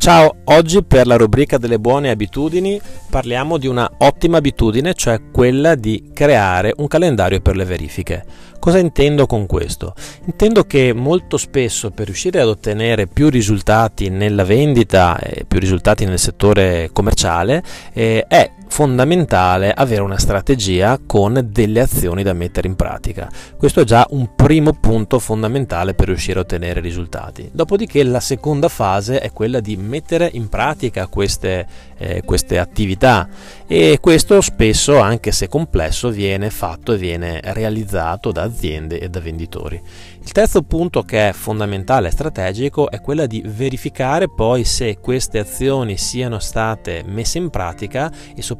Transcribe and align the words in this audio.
Ciao, 0.00 0.36
oggi 0.44 0.82
per 0.82 1.06
la 1.06 1.16
rubrica 1.16 1.58
delle 1.58 1.78
buone 1.78 2.08
abitudini 2.08 2.80
parliamo 3.10 3.58
di 3.58 3.66
una 3.66 3.86
ottima 3.98 4.38
abitudine, 4.38 4.94
cioè 4.94 5.20
quella 5.30 5.74
di 5.74 6.08
creare 6.14 6.72
un 6.78 6.86
calendario 6.86 7.42
per 7.42 7.54
le 7.54 7.66
verifiche. 7.66 8.24
Cosa 8.58 8.78
intendo 8.78 9.26
con 9.26 9.44
questo? 9.44 9.94
Intendo 10.24 10.64
che 10.64 10.94
molto 10.94 11.36
spesso 11.36 11.90
per 11.90 12.06
riuscire 12.06 12.40
ad 12.40 12.48
ottenere 12.48 13.08
più 13.08 13.28
risultati 13.28 14.08
nella 14.08 14.44
vendita 14.44 15.18
e 15.18 15.44
più 15.44 15.58
risultati 15.58 16.06
nel 16.06 16.18
settore 16.18 16.88
commerciale 16.94 17.62
eh, 17.92 18.24
è 18.26 18.50
fondamentale 18.70 19.72
avere 19.72 20.00
una 20.00 20.18
strategia 20.18 20.98
con 21.04 21.48
delle 21.50 21.80
azioni 21.80 22.22
da 22.22 22.32
mettere 22.32 22.68
in 22.68 22.76
pratica. 22.76 23.28
Questo 23.58 23.80
è 23.80 23.84
già 23.84 24.06
un 24.10 24.34
primo 24.34 24.72
punto 24.72 25.18
fondamentale 25.18 25.92
per 25.94 26.06
riuscire 26.06 26.38
a 26.38 26.42
ottenere 26.42 26.80
risultati. 26.80 27.50
Dopodiché 27.52 28.02
la 28.04 28.20
seconda 28.20 28.68
fase 28.68 29.20
è 29.20 29.32
quella 29.32 29.60
di 29.60 29.76
mettere 29.76 30.30
in 30.32 30.48
pratica 30.48 31.08
queste, 31.08 31.66
eh, 31.98 32.22
queste 32.24 32.58
attività 32.58 33.28
e 33.66 33.98
questo 34.00 34.40
spesso, 34.40 34.98
anche 34.98 35.32
se 35.32 35.48
complesso, 35.48 36.08
viene 36.10 36.48
fatto 36.48 36.92
e 36.92 36.96
viene 36.96 37.40
realizzato 37.42 38.30
da 38.30 38.42
aziende 38.42 39.00
e 39.00 39.10
da 39.10 39.20
venditori. 39.20 39.82
Il 40.22 40.32
terzo 40.32 40.62
punto 40.62 41.02
che 41.02 41.30
è 41.30 41.32
fondamentale 41.32 42.08
e 42.08 42.12
strategico 42.12 42.90
è 42.90 43.00
quella 43.00 43.26
di 43.26 43.42
verificare 43.44 44.28
poi 44.28 44.64
se 44.64 44.98
queste 45.00 45.38
azioni 45.38 45.96
siano 45.96 46.38
state 46.38 47.02
messe 47.06 47.38
in 47.38 47.50
pratica 47.50 48.12
e 48.34 48.42
soprattutto 48.42 48.59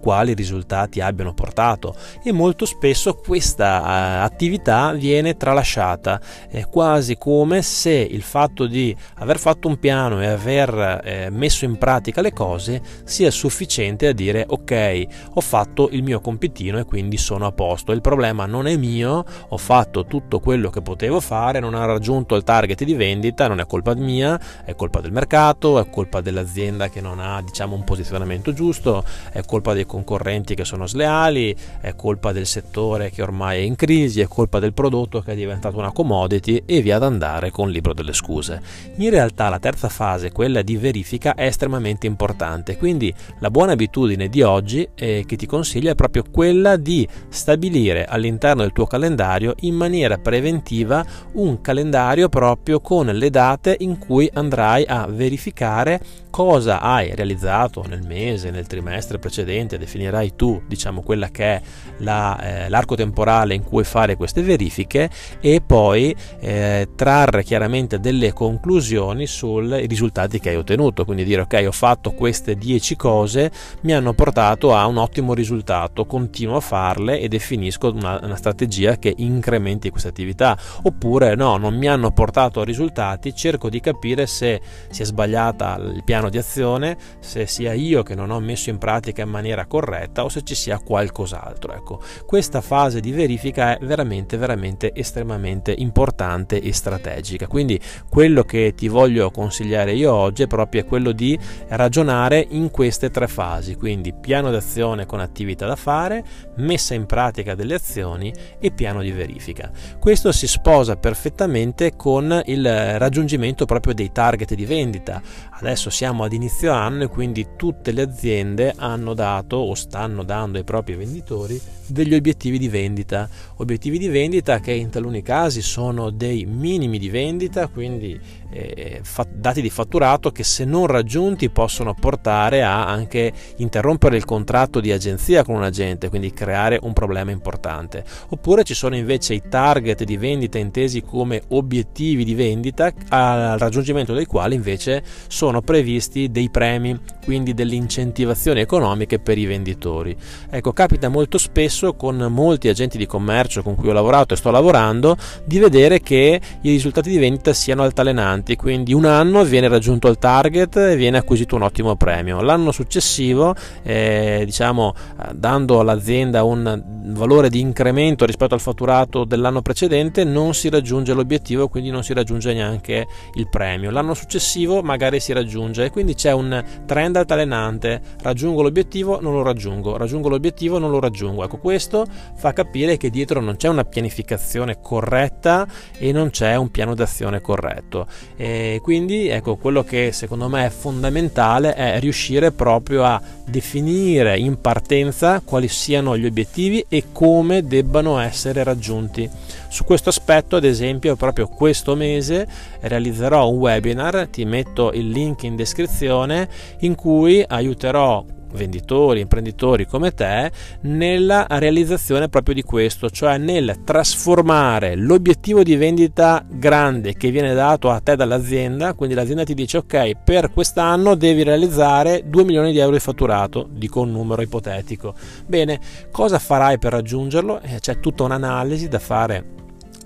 quali 0.00 0.34
risultati 0.34 1.00
abbiano 1.00 1.34
portato 1.34 1.94
e 2.22 2.32
molto 2.32 2.64
spesso 2.64 3.14
questa 3.14 3.80
uh, 3.80 4.24
attività 4.24 4.92
viene 4.92 5.36
tralasciata, 5.36 6.20
è 6.48 6.66
quasi 6.66 7.16
come 7.16 7.62
se 7.62 7.90
il 7.92 8.22
fatto 8.22 8.66
di 8.66 8.94
aver 9.16 9.38
fatto 9.38 9.68
un 9.68 9.78
piano 9.78 10.20
e 10.22 10.26
aver 10.26 11.00
eh, 11.04 11.30
messo 11.30 11.64
in 11.64 11.76
pratica 11.78 12.20
le 12.20 12.32
cose 12.32 12.80
sia 13.04 13.30
sufficiente 13.30 14.06
a 14.06 14.12
dire 14.12 14.44
ok, 14.46 15.06
ho 15.34 15.40
fatto 15.40 15.88
il 15.90 16.02
mio 16.02 16.20
compitino 16.20 16.78
e 16.78 16.84
quindi 16.84 17.16
sono 17.16 17.46
a 17.46 17.52
posto. 17.52 17.92
Il 17.92 18.00
problema 18.00 18.46
non 18.46 18.66
è 18.66 18.76
mio, 18.76 19.24
ho 19.48 19.56
fatto 19.56 20.06
tutto 20.06 20.40
quello 20.40 20.70
che 20.70 20.82
potevo 20.82 21.20
fare, 21.20 21.60
non 21.60 21.74
ho 21.74 21.84
raggiunto 21.84 22.36
il 22.36 22.44
target 22.44 22.84
di 22.84 22.94
vendita, 22.94 23.48
non 23.48 23.60
è 23.60 23.66
colpa 23.66 23.94
mia, 23.94 24.40
è 24.64 24.74
colpa 24.74 25.00
del 25.00 25.12
mercato, 25.12 25.80
è 25.80 25.88
colpa 25.90 26.20
dell'azienda 26.20 26.88
che 26.88 27.00
non 27.00 27.20
ha 27.20 27.42
diciamo 27.42 27.74
un 27.74 27.84
posizionamento 27.84 28.52
giusto, 28.52 29.04
è 29.32 29.42
colpa 29.44 29.72
dei 29.72 29.86
concorrenti 29.86 30.54
che 30.54 30.64
sono 30.64 30.86
sleali, 30.86 31.56
è 31.80 31.94
colpa 31.96 32.32
del 32.32 32.46
settore 32.46 33.10
che 33.10 33.22
ormai 33.22 33.60
è 33.60 33.62
in 33.62 33.76
crisi, 33.76 34.20
è 34.20 34.28
colpa 34.28 34.58
del 34.58 34.74
prodotto 34.74 35.20
che 35.20 35.32
è 35.32 35.34
diventato 35.34 35.78
una 35.78 35.90
commodity 35.90 36.62
e 36.66 36.82
via 36.82 36.96
ad 36.96 37.02
andare 37.02 37.50
con 37.50 37.68
il 37.68 37.74
libro 37.74 37.94
delle 37.94 38.12
scuse. 38.12 38.60
In 38.96 39.10
realtà 39.10 39.48
la 39.48 39.58
terza 39.58 39.88
fase, 39.88 40.32
quella 40.32 40.62
di 40.62 40.76
verifica, 40.76 41.34
è 41.34 41.46
estremamente 41.46 42.06
importante, 42.06 42.76
quindi 42.76 43.12
la 43.38 43.50
buona 43.50 43.72
abitudine 43.72 44.28
di 44.28 44.42
oggi 44.42 44.86
eh, 44.94 45.24
che 45.26 45.36
ti 45.36 45.46
consiglio 45.46 45.90
è 45.90 45.94
proprio 45.94 46.24
quella 46.30 46.76
di 46.76 47.08
stabilire 47.28 48.04
all'interno 48.04 48.62
del 48.62 48.72
tuo 48.72 48.86
calendario 48.86 49.54
in 49.60 49.74
maniera 49.74 50.18
preventiva 50.18 51.04
un 51.32 51.60
calendario 51.60 52.28
proprio 52.28 52.80
con 52.80 53.06
le 53.06 53.30
date 53.30 53.76
in 53.80 53.98
cui 53.98 54.30
andrai 54.32 54.84
a 54.86 55.06
verificare 55.06 56.00
cosa 56.32 56.80
hai 56.80 57.14
realizzato 57.14 57.84
nel 57.86 58.00
mese, 58.06 58.50
nel 58.50 58.66
trimestre 58.66 59.18
precedente, 59.18 59.76
definirai 59.76 60.34
tu, 60.34 60.62
diciamo, 60.66 61.02
quella 61.02 61.28
che 61.28 61.44
è 61.44 61.62
la, 61.98 62.40
eh, 62.64 62.68
l'arco 62.70 62.94
temporale 62.94 63.54
in 63.54 63.62
cui 63.62 63.84
fare 63.84 64.16
queste 64.16 64.40
verifiche 64.40 65.10
e 65.40 65.60
poi 65.64 66.16
eh, 66.40 66.88
trarre 66.96 67.44
chiaramente 67.44 68.00
delle 68.00 68.32
conclusioni 68.32 69.26
sui 69.26 69.86
risultati 69.86 70.40
che 70.40 70.48
hai 70.48 70.56
ottenuto, 70.56 71.04
quindi 71.04 71.22
dire 71.24 71.42
ok, 71.42 71.64
ho 71.66 71.72
fatto 71.72 72.12
queste 72.12 72.56
10 72.56 72.96
cose, 72.96 73.50
mi 73.82 73.92
hanno 73.92 74.14
portato 74.14 74.74
a 74.74 74.86
un 74.86 74.96
ottimo 74.96 75.34
risultato, 75.34 76.06
continuo 76.06 76.56
a 76.56 76.60
farle 76.60 77.20
e 77.20 77.28
definisco 77.28 77.92
una, 77.92 78.18
una 78.22 78.36
strategia 78.36 78.96
che 78.96 79.12
incrementi 79.18 79.90
questa 79.90 80.08
attività, 80.08 80.56
oppure 80.84 81.34
no, 81.34 81.58
non 81.58 81.76
mi 81.76 81.88
hanno 81.88 82.10
portato 82.10 82.62
a 82.62 82.64
risultati, 82.64 83.34
cerco 83.34 83.68
di 83.68 83.80
capire 83.80 84.26
se 84.26 84.62
si 84.88 85.02
è 85.02 85.04
sbagliata 85.04 85.76
il 85.76 86.02
piano 86.04 86.21
piano 86.22 86.28
di 86.28 86.38
azione, 86.38 86.96
se 87.20 87.46
sia 87.46 87.72
io 87.72 88.02
che 88.02 88.14
non 88.14 88.30
ho 88.30 88.38
messo 88.38 88.70
in 88.70 88.78
pratica 88.78 89.22
in 89.22 89.28
maniera 89.28 89.66
corretta 89.66 90.24
o 90.24 90.28
se 90.28 90.42
ci 90.42 90.54
sia 90.54 90.78
qualcos'altro. 90.78 91.72
Ecco, 91.72 92.00
questa 92.26 92.60
fase 92.60 93.00
di 93.00 93.10
verifica 93.10 93.76
è 93.76 93.84
veramente, 93.84 94.36
veramente 94.36 94.92
estremamente 94.94 95.74
importante 95.76 96.60
e 96.60 96.72
strategica. 96.72 97.46
Quindi 97.46 97.80
quello 98.08 98.44
che 98.44 98.74
ti 98.76 98.88
voglio 98.88 99.30
consigliare 99.30 99.94
io 99.94 100.12
oggi 100.12 100.44
è 100.44 100.46
proprio 100.46 100.84
quello 100.84 101.12
di 101.12 101.38
ragionare 101.68 102.46
in 102.50 102.70
queste 102.70 103.10
tre 103.10 103.26
fasi, 103.26 103.74
quindi 103.74 104.12
piano 104.12 104.50
d'azione 104.50 105.06
con 105.06 105.20
attività 105.20 105.66
da 105.66 105.76
fare, 105.76 106.24
messa 106.56 106.94
in 106.94 107.06
pratica 107.06 107.54
delle 107.54 107.74
azioni 107.74 108.32
e 108.60 108.70
piano 108.70 109.02
di 109.02 109.10
verifica. 109.10 109.70
Questo 109.98 110.30
si 110.32 110.46
sposa 110.46 110.96
perfettamente 110.96 111.96
con 111.96 112.42
il 112.46 112.98
raggiungimento 112.98 113.64
proprio 113.64 113.94
dei 113.94 114.12
target 114.12 114.54
di 114.54 114.66
vendita. 114.66 115.20
Adesso 115.50 115.90
siamo 115.90 116.11
siamo 116.12 116.26
ad 116.26 116.34
inizio 116.34 116.72
anno 116.72 117.04
e 117.04 117.08
quindi 117.08 117.56
tutte 117.56 117.90
le 117.90 118.02
aziende 118.02 118.74
hanno 118.76 119.14
dato 119.14 119.56
o 119.56 119.74
stanno 119.74 120.22
dando 120.22 120.58
ai 120.58 120.64
propri 120.64 120.94
venditori 120.94 121.58
degli 121.92 122.14
obiettivi 122.14 122.58
di 122.58 122.68
vendita, 122.68 123.28
obiettivi 123.56 123.98
di 123.98 124.08
vendita 124.08 124.58
che 124.58 124.72
in 124.72 124.90
taluni 124.90 125.22
casi 125.22 125.62
sono 125.62 126.10
dei 126.10 126.46
minimi 126.46 126.98
di 126.98 127.10
vendita, 127.10 127.68
quindi 127.68 128.18
eh, 128.50 129.00
fa- 129.02 129.26
dati 129.30 129.62
di 129.62 129.70
fatturato 129.70 130.30
che 130.30 130.42
se 130.42 130.64
non 130.64 130.86
raggiunti 130.86 131.50
possono 131.50 131.94
portare 131.94 132.62
a 132.62 132.86
anche 132.86 133.32
interrompere 133.56 134.16
il 134.16 134.24
contratto 134.24 134.80
di 134.80 134.90
agenzia 134.90 135.44
con 135.44 135.56
un 135.56 135.62
agente, 135.62 136.08
quindi 136.08 136.32
creare 136.32 136.78
un 136.82 136.92
problema 136.92 137.30
importante. 137.30 138.04
Oppure 138.28 138.64
ci 138.64 138.74
sono 138.74 138.96
invece 138.96 139.34
i 139.34 139.42
target 139.48 140.04
di 140.04 140.16
vendita 140.16 140.58
intesi 140.58 141.02
come 141.02 141.42
obiettivi 141.48 142.24
di 142.24 142.34
vendita 142.34 142.92
al 143.08 143.58
raggiungimento 143.58 144.14
dei 144.14 144.26
quali 144.26 144.54
invece 144.54 145.02
sono 145.28 145.60
previsti 145.60 146.30
dei 146.30 146.50
premi, 146.50 146.98
quindi 147.24 147.54
delle 147.54 147.74
incentivazioni 147.74 148.60
economiche 148.60 149.18
per 149.18 149.38
i 149.38 149.46
venditori. 149.46 150.16
Ecco, 150.50 150.72
capita 150.72 151.08
molto 151.08 151.38
spesso 151.38 151.94
con 151.94 152.16
molti 152.30 152.68
agenti 152.68 152.98
di 152.98 153.06
commercio 153.06 153.62
con 153.62 153.74
cui 153.74 153.88
ho 153.88 153.92
lavorato 153.92 154.34
e 154.34 154.36
sto 154.36 154.50
lavorando 154.50 155.16
di 155.44 155.58
vedere 155.58 156.00
che 156.00 156.40
i 156.60 156.70
risultati 156.70 157.10
di 157.10 157.18
vendita 157.18 157.52
siano 157.52 157.82
altalenanti 157.82 158.56
quindi 158.56 158.92
un 158.92 159.04
anno 159.04 159.44
viene 159.44 159.68
raggiunto 159.68 160.08
il 160.08 160.18
target 160.18 160.76
e 160.76 160.96
viene 160.96 161.18
acquisito 161.18 161.56
un 161.56 161.62
ottimo 161.62 161.96
premio. 161.96 162.40
L'anno 162.40 162.72
successivo, 162.72 163.54
eh, 163.82 164.42
diciamo, 164.44 164.94
dando 165.32 165.80
all'azienda 165.80 166.44
un 166.44 166.82
valore 167.06 167.48
di 167.48 167.60
incremento 167.60 168.24
rispetto 168.24 168.54
al 168.54 168.60
fatturato 168.60 169.24
dell'anno 169.24 169.62
precedente, 169.62 170.24
non 170.24 170.54
si 170.54 170.68
raggiunge 170.68 171.12
l'obiettivo, 171.12 171.68
quindi 171.68 171.90
non 171.90 172.02
si 172.02 172.12
raggiunge 172.12 172.54
neanche 172.54 173.06
il 173.34 173.48
premio. 173.48 173.90
L'anno 173.90 174.14
successivo 174.14 174.82
magari 174.82 175.20
si 175.20 175.32
raggiunge 175.32 175.86
e 175.86 175.90
quindi 175.90 176.14
c'è 176.14 176.32
un 176.32 176.62
trend 176.86 177.11
altalenante, 177.18 178.00
raggiungo 178.22 178.62
l'obiettivo, 178.62 179.20
non 179.20 179.32
lo 179.32 179.42
raggiungo, 179.42 179.96
raggiungo 179.96 180.28
l'obiettivo, 180.28 180.78
non 180.78 180.90
lo 180.90 181.00
raggiungo. 181.00 181.44
Ecco, 181.44 181.58
questo 181.58 182.06
fa 182.34 182.52
capire 182.52 182.96
che 182.96 183.10
dietro 183.10 183.40
non 183.40 183.56
c'è 183.56 183.68
una 183.68 183.84
pianificazione 183.84 184.80
corretta 184.80 185.66
e 185.98 186.12
non 186.12 186.30
c'è 186.30 186.56
un 186.56 186.70
piano 186.70 186.94
d'azione 186.94 187.40
corretto 187.40 188.06
e 188.36 188.80
quindi 188.82 189.28
ecco 189.28 189.56
quello 189.56 189.84
che 189.84 190.12
secondo 190.12 190.48
me 190.48 190.66
è 190.66 190.70
fondamentale 190.70 191.74
è 191.74 192.00
riuscire 192.00 192.52
proprio 192.52 193.04
a 193.04 193.20
definire 193.44 194.38
in 194.38 194.60
partenza 194.60 195.40
quali 195.44 195.68
siano 195.68 196.16
gli 196.16 196.26
obiettivi 196.26 196.84
e 196.88 197.04
come 197.12 197.66
debbano 197.66 198.18
essere 198.18 198.62
raggiunti. 198.62 199.28
Su 199.68 199.84
questo 199.84 200.08
aspetto, 200.10 200.56
ad 200.56 200.64
esempio, 200.64 201.16
proprio 201.16 201.48
questo 201.48 201.94
mese 201.94 202.46
realizzerò 202.80 203.48
un 203.48 203.58
webinar, 203.58 204.28
ti 204.28 204.44
metto 204.44 204.92
il 204.92 205.08
link 205.08 205.42
in 205.44 205.56
descrizione, 205.56 206.48
in 206.80 206.94
cui 206.94 207.44
aiuterò 207.46 208.24
venditori, 208.52 209.20
imprenditori 209.20 209.86
come 209.86 210.12
te 210.12 210.50
nella 210.82 211.46
realizzazione 211.48 212.28
proprio 212.28 212.54
di 212.54 212.62
questo, 212.62 213.10
cioè 213.10 213.38
nel 213.38 213.80
trasformare 213.84 214.96
l'obiettivo 214.96 215.62
di 215.62 215.76
vendita 215.76 216.44
grande 216.48 217.14
che 217.14 217.30
viene 217.30 217.54
dato 217.54 217.90
a 217.90 218.00
te 218.00 218.16
dall'azienda, 218.16 218.94
quindi 218.94 219.14
l'azienda 219.14 219.44
ti 219.44 219.54
dice 219.54 219.78
ok, 219.78 220.22
per 220.22 220.52
quest'anno 220.52 221.14
devi 221.14 221.42
realizzare 221.42 222.22
2 222.26 222.44
milioni 222.44 222.72
di 222.72 222.78
euro 222.78 222.92
di 222.92 223.00
fatturato, 223.00 223.68
dico 223.70 224.00
un 224.00 224.10
numero 224.10 224.42
ipotetico. 224.42 225.14
Bene, 225.46 225.80
cosa 226.10 226.38
farai 226.38 226.78
per 226.78 226.92
raggiungerlo? 226.92 227.60
Eh, 227.60 227.78
c'è 227.80 228.00
tutta 228.00 228.24
un'analisi 228.24 228.88
da 228.88 228.98
fare 228.98 229.60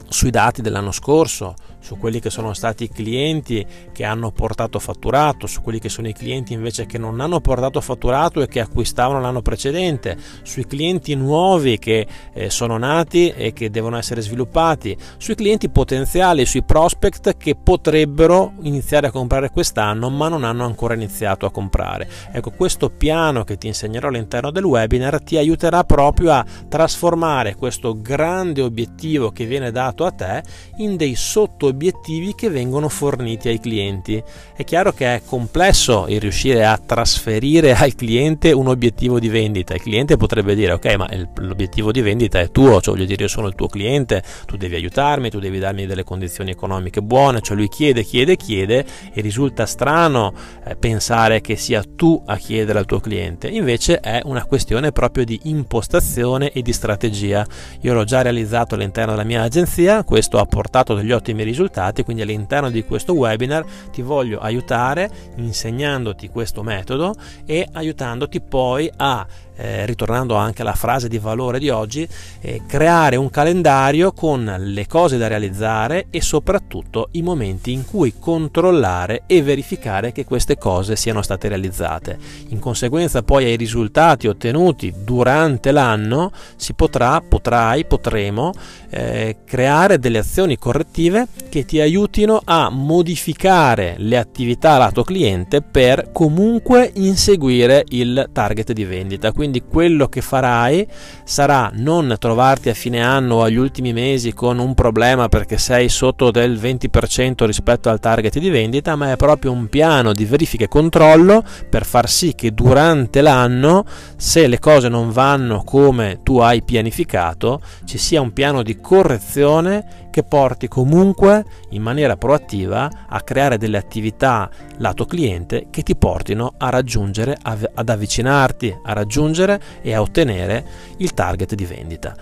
sui 0.08 0.31
dati 0.31 0.62
dell'anno 0.62 0.92
scorso, 0.92 1.54
su 1.86 1.98
quelli 1.98 2.18
che 2.18 2.30
sono 2.30 2.52
stati 2.52 2.82
i 2.82 2.88
clienti 2.88 3.64
che 3.92 4.02
hanno 4.02 4.32
portato 4.32 4.80
fatturato, 4.80 5.46
su 5.46 5.62
quelli 5.62 5.78
che 5.78 5.88
sono 5.88 6.08
i 6.08 6.12
clienti 6.12 6.52
invece 6.52 6.84
che 6.84 6.98
non 6.98 7.20
hanno 7.20 7.40
portato 7.40 7.80
fatturato 7.80 8.42
e 8.42 8.48
che 8.48 8.58
acquistavano 8.58 9.20
l'anno 9.20 9.40
precedente, 9.40 10.16
sui 10.42 10.66
clienti 10.66 11.14
nuovi 11.14 11.78
che 11.78 12.04
eh, 12.32 12.50
sono 12.50 12.76
nati 12.76 13.28
e 13.28 13.52
che 13.52 13.70
devono 13.70 13.98
essere 13.98 14.20
sviluppati, 14.20 14.96
sui 15.16 15.36
clienti 15.36 15.68
potenziali, 15.68 16.44
sui 16.44 16.64
prospect 16.64 17.36
che 17.36 17.54
potrebbero 17.54 18.54
iniziare 18.62 19.06
a 19.06 19.12
comprare 19.12 19.50
quest'anno 19.50 20.10
ma 20.10 20.26
non 20.26 20.42
hanno 20.42 20.64
ancora 20.64 20.94
iniziato 20.94 21.46
a 21.46 21.52
comprare. 21.52 22.08
Ecco, 22.32 22.50
questo 22.50 22.90
piano 22.90 23.44
che 23.44 23.58
ti 23.58 23.68
insegnerò 23.68 24.08
all'interno 24.08 24.50
del 24.50 24.64
webinar 24.64 25.22
ti 25.22 25.36
aiuterà 25.36 25.84
proprio 25.84 26.32
a 26.32 26.44
trasformare 26.68 27.54
questo 27.54 27.94
grande 28.00 28.60
obiettivo 28.60 29.30
che 29.30 29.46
viene 29.46 29.70
dato 29.70 30.04
a 30.04 30.10
te 30.10 30.42
in 30.78 30.96
dei 30.96 31.14
sotto 31.14 31.74
obiettivi 31.76 32.34
che 32.34 32.49
vengono 32.49 32.88
forniti 32.88 33.49
ai 33.49 33.61
clienti. 33.61 34.23
È 34.55 34.64
chiaro 34.64 34.93
che 34.93 35.17
è 35.17 35.23
complesso 35.25 36.06
il 36.08 36.20
riuscire 36.20 36.64
a 36.64 36.78
trasferire 36.78 37.75
al 37.75 37.94
cliente 37.94 38.50
un 38.52 38.69
obiettivo 38.69 39.20
di 39.20 39.28
vendita. 39.28 39.75
Il 39.75 39.82
cliente 39.82 40.17
potrebbe 40.17 40.55
dire 40.55 40.73
ok 40.73 40.94
ma 40.96 41.06
l'obiettivo 41.37 41.93
di 41.93 42.00
vendita 42.00 42.40
è 42.40 42.50
tuo, 42.50 42.81
cioè 42.81 42.94
voglio 42.94 43.06
dire 43.06 43.25
io 43.25 43.28
sono 43.28 43.46
il 43.46 43.55
tuo 43.55 43.69
cliente, 43.69 44.23
tu 44.46 44.56
devi 44.56 44.75
aiutarmi, 44.75 45.28
tu 45.28 45.38
devi 45.38 45.58
darmi 45.58 45.84
delle 45.87 46.02
condizioni 46.02 46.50
economiche 46.50 47.02
buone, 47.02 47.43
cioè 47.43 47.56
lui 47.56 47.69
chiede, 47.69 48.02
chiede, 48.02 48.37
chiede 48.37 48.87
e 49.12 49.20
risulta 49.20 49.67
strano 49.67 50.32
eh, 50.64 50.76
pensare 50.76 51.43
che 51.43 51.56
sia 51.56 51.84
tu 51.84 52.23
a 52.25 52.37
chiedere 52.37 52.78
al 52.78 52.87
tuo 52.87 53.00
cliente, 53.00 53.49
invece 53.49 54.00
è 54.00 54.23
una 54.25 54.44
questione 54.44 54.93
proprio 54.93 55.25
di 55.25 55.38
impostazione 55.44 56.52
e 56.52 56.62
di 56.62 56.73
strategia. 56.73 57.46
Io 57.82 57.93
l'ho 57.93 58.05
già 58.05 58.23
realizzato 58.23 58.75
all'interno 58.75 59.12
della 59.12 59.25
mia 59.25 59.43
agenzia, 59.43 60.05
questo 60.05 60.38
ha 60.38 60.46
portato 60.46 60.94
degli 60.94 61.12
ottimi 61.12 61.43
risultati, 61.43 61.64
quindi 62.04 62.22
all'interno 62.22 62.70
di 62.70 62.84
questo 62.84 63.14
webinar 63.14 63.64
ti 63.90 64.02
voglio 64.02 64.38
aiutare 64.38 65.10
insegnandoti 65.36 66.28
questo 66.28 66.62
metodo 66.62 67.14
e 67.44 67.66
aiutandoti 67.72 68.40
poi 68.40 68.90
a 68.96 69.26
eh, 69.56 69.86
ritornando 69.86 70.34
anche 70.34 70.62
alla 70.62 70.74
frase 70.74 71.08
di 71.08 71.18
valore 71.18 71.58
di 71.58 71.68
oggi, 71.68 72.06
eh, 72.40 72.62
creare 72.66 73.16
un 73.16 73.30
calendario 73.30 74.12
con 74.12 74.54
le 74.58 74.86
cose 74.86 75.16
da 75.16 75.26
realizzare 75.26 76.06
e 76.10 76.20
soprattutto 76.20 77.08
i 77.12 77.22
momenti 77.22 77.72
in 77.72 77.84
cui 77.84 78.14
controllare 78.18 79.22
e 79.26 79.42
verificare 79.42 80.12
che 80.12 80.24
queste 80.24 80.56
cose 80.56 80.96
siano 80.96 81.22
state 81.22 81.48
realizzate. 81.48 82.18
In 82.48 82.58
conseguenza 82.58 83.22
poi 83.22 83.44
ai 83.44 83.56
risultati 83.56 84.28
ottenuti 84.28 84.92
durante 85.02 85.72
l'anno 85.72 86.32
si 86.56 86.74
potrà, 86.74 87.20
potrai, 87.20 87.84
potremo 87.86 88.52
eh, 88.90 89.38
creare 89.44 89.98
delle 89.98 90.18
azioni 90.18 90.58
correttive 90.58 91.26
che 91.48 91.64
ti 91.64 91.80
aiutino 91.80 92.40
a 92.44 92.70
modificare 92.70 93.94
le 93.98 94.18
attività 94.18 94.76
lato 94.78 95.02
cliente 95.02 95.62
per 95.62 96.10
comunque 96.12 96.90
inseguire 96.94 97.84
il 97.88 98.28
target 98.32 98.72
di 98.72 98.84
vendita. 98.84 99.32
Quindi 99.32 99.45
quindi 99.46 99.62
quello 99.62 100.08
che 100.08 100.22
farai 100.22 100.87
sarà 101.22 101.70
non 101.75 102.16
trovarti 102.19 102.69
a 102.69 102.75
fine 102.75 103.00
anno 103.00 103.37
o 103.37 103.43
agli 103.43 103.56
ultimi 103.56 103.93
mesi 103.93 104.32
con 104.32 104.58
un 104.58 104.75
problema 104.75 105.28
perché 105.28 105.56
sei 105.56 105.88
sotto 105.88 106.32
del 106.32 106.58
20% 106.58 107.44
rispetto 107.44 107.88
al 107.88 108.00
target 108.00 108.38
di 108.40 108.50
vendita, 108.50 108.96
ma 108.96 109.12
è 109.12 109.16
proprio 109.16 109.52
un 109.52 109.69
piano 109.69 110.12
di 110.12 110.25
verifica 110.25 110.64
e 110.64 110.69
controllo 110.69 111.44
per 111.70 111.84
far 111.84 112.08
sì 112.08 112.34
che 112.34 112.52
durante 112.52 113.20
l'anno, 113.20 113.84
se 114.16 114.48
le 114.48 114.58
cose 114.58 114.88
non 114.88 115.12
vanno 115.12 115.62
come 115.62 116.19
tu 116.25 116.38
hai 116.38 116.62
pianificato, 116.64 117.60
ci 117.84 117.99
sia 117.99 118.20
un 118.20 118.32
piano 118.32 118.64
di 118.64 118.81
correzione 118.81 120.06
che 120.16 120.25
porti 120.25 120.66
comunque 120.66 121.44
in 121.70 121.82
maniera 121.82 122.16
proattiva 122.16 122.88
a 123.06 123.20
creare 123.20 123.58
delle 123.58 123.76
attività 123.76 124.49
lato 124.78 125.04
cliente 125.04 125.66
che 125.69 125.82
ti 125.82 125.94
portino 125.94 126.54
a 126.56 126.70
raggiungere, 126.70 127.37
ad 127.42 127.87
avvicinarti, 127.87 128.75
a 128.82 128.94
raggiungere 129.36 129.60
e 129.82 129.92
a 129.92 130.00
ottenere 130.00 130.64
il 130.98 131.12
target 131.12 131.54
di 131.54 131.66
vendita. 131.66 132.16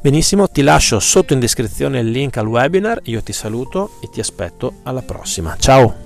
Benissimo, 0.00 0.48
ti 0.48 0.62
lascio 0.62 0.98
sotto 1.00 1.32
in 1.32 1.40
descrizione 1.40 2.00
il 2.00 2.10
link 2.10 2.36
al 2.36 2.46
webinar, 2.46 3.00
io 3.04 3.22
ti 3.22 3.32
saluto 3.32 3.98
e 4.00 4.08
ti 4.08 4.20
aspetto 4.20 4.74
alla 4.84 5.02
prossima. 5.02 5.56
Ciao! 5.58 6.05